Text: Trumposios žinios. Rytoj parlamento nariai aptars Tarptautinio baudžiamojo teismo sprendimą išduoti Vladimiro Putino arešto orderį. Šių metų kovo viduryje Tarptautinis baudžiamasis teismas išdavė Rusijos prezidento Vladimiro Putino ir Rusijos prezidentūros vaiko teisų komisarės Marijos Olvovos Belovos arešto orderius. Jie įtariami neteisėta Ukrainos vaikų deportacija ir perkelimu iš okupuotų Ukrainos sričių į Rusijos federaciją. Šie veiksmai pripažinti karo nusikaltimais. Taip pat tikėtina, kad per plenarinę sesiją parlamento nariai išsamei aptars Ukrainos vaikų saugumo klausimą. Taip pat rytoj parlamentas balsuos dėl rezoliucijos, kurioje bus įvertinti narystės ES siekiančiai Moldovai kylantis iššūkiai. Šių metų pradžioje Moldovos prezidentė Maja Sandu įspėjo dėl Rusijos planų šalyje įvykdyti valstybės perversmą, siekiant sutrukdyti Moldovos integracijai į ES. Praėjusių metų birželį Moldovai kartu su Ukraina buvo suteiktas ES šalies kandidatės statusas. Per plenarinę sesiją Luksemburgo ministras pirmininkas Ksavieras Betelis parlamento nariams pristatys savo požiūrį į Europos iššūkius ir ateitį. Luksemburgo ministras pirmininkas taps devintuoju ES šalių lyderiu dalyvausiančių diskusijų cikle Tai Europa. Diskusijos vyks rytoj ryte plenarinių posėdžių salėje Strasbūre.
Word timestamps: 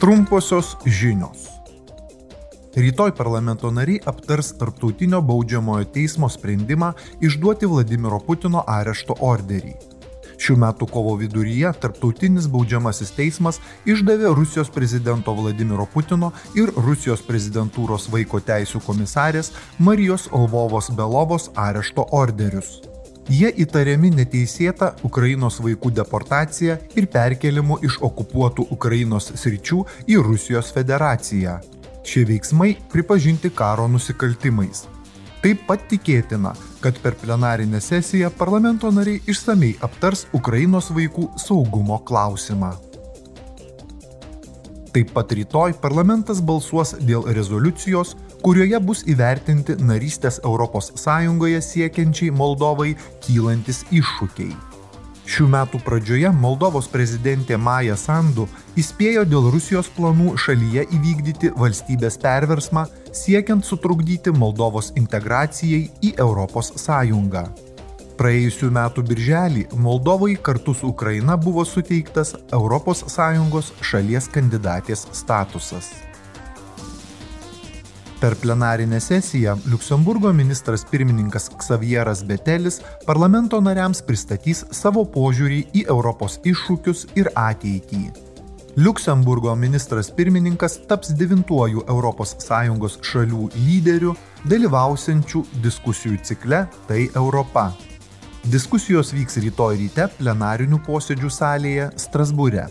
Trumposios 0.00 0.76
žinios. 0.84 1.48
Rytoj 2.76 3.14
parlamento 3.16 3.70
nariai 3.70 4.00
aptars 4.04 4.52
Tarptautinio 4.58 5.22
baudžiamojo 5.24 5.84
teismo 5.88 6.28
sprendimą 6.28 6.90
išduoti 7.24 7.66
Vladimiro 7.66 8.18
Putino 8.20 8.60
arešto 8.68 9.16
orderį. 9.24 9.72
Šių 10.36 10.56
metų 10.60 10.88
kovo 10.92 11.14
viduryje 11.16 11.70
Tarptautinis 11.80 12.44
baudžiamasis 12.52 13.14
teismas 13.16 13.60
išdavė 13.88 14.34
Rusijos 14.36 14.68
prezidento 14.74 15.32
Vladimiro 15.32 15.88
Putino 15.94 16.28
ir 16.52 16.74
Rusijos 16.76 17.24
prezidentūros 17.24 18.10
vaiko 18.12 18.42
teisų 18.44 18.84
komisarės 18.84 19.54
Marijos 19.78 20.28
Olvovos 20.28 20.92
Belovos 20.92 21.48
arešto 21.56 22.04
orderius. 22.12 22.82
Jie 23.26 23.48
įtariami 23.58 24.12
neteisėta 24.14 24.92
Ukrainos 25.02 25.56
vaikų 25.58 25.90
deportacija 25.98 26.76
ir 26.94 27.08
perkelimu 27.10 27.80
iš 27.82 27.96
okupuotų 28.06 28.68
Ukrainos 28.70 29.32
sričių 29.34 29.80
į 30.06 30.20
Rusijos 30.22 30.70
federaciją. 30.76 31.56
Šie 32.06 32.22
veiksmai 32.28 32.76
pripažinti 32.92 33.50
karo 33.50 33.88
nusikaltimais. 33.90 34.84
Taip 35.42 35.66
pat 35.66 35.82
tikėtina, 35.90 36.54
kad 36.78 37.02
per 37.02 37.18
plenarinę 37.18 37.82
sesiją 37.82 38.30
parlamento 38.30 38.92
nariai 38.94 39.18
išsamei 39.26 39.74
aptars 39.82 40.28
Ukrainos 40.30 40.92
vaikų 40.94 41.32
saugumo 41.42 41.98
klausimą. 42.06 42.76
Taip 44.96 45.10
pat 45.12 45.28
rytoj 45.36 45.74
parlamentas 45.76 46.38
balsuos 46.40 46.94
dėl 47.04 47.26
rezoliucijos, 47.36 48.14
kurioje 48.40 48.78
bus 48.80 49.02
įvertinti 49.04 49.74
narystės 49.84 50.38
ES 50.40 51.66
siekiančiai 51.66 52.30
Moldovai 52.32 52.94
kylantis 53.26 53.82
iššūkiai. 53.92 54.56
Šių 55.28 55.50
metų 55.52 55.82
pradžioje 55.84 56.32
Moldovos 56.32 56.88
prezidentė 56.88 57.60
Maja 57.60 57.98
Sandu 58.00 58.48
įspėjo 58.80 59.26
dėl 59.28 59.52
Rusijos 59.52 59.92
planų 59.98 60.38
šalyje 60.40 60.88
įvykdyti 60.88 61.52
valstybės 61.60 62.16
perversmą, 62.24 62.88
siekiant 63.12 63.68
sutrukdyti 63.68 64.32
Moldovos 64.32 64.94
integracijai 64.96 65.90
į 66.00 66.16
ES. 66.16 67.75
Praėjusių 68.16 68.70
metų 68.72 69.02
birželį 69.10 69.62
Moldovai 69.76 70.38
kartu 70.40 70.72
su 70.74 70.88
Ukraina 70.88 71.36
buvo 71.36 71.64
suteiktas 71.68 72.32
ES 72.48 73.72
šalies 73.84 74.28
kandidatės 74.32 75.06
statusas. 75.12 75.90
Per 78.20 78.32
plenarinę 78.40 79.00
sesiją 79.00 79.58
Luksemburgo 79.68 80.32
ministras 80.32 80.84
pirmininkas 80.90 81.50
Ksavieras 81.58 82.22
Betelis 82.24 82.80
parlamento 83.04 83.60
nariams 83.60 84.00
pristatys 84.00 84.64
savo 84.72 85.04
požiūrį 85.04 85.58
į 85.76 85.82
Europos 85.92 86.38
iššūkius 86.40 87.04
ir 87.20 87.28
ateitį. 87.36 88.06
Luksemburgo 88.76 89.54
ministras 89.54 90.08
pirmininkas 90.10 90.78
taps 90.88 91.12
devintuoju 91.16 91.84
ES 91.84 92.96
šalių 93.10 93.50
lyderiu 93.56 94.16
dalyvausiančių 94.48 95.44
diskusijų 95.64 96.16
cikle 96.24 96.66
Tai 96.88 97.02
Europa. 97.14 97.72
Diskusijos 98.46 99.08
vyks 99.10 99.40
rytoj 99.42 99.74
ryte 99.80 100.04
plenarinių 100.20 100.78
posėdžių 100.86 101.30
salėje 101.34 101.86
Strasbūre. 101.98 102.68